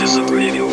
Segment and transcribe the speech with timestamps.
[0.00, 0.69] This is a preview.